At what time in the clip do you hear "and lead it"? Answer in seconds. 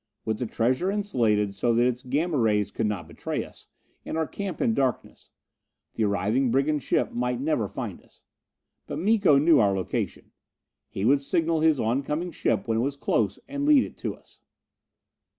13.47-13.95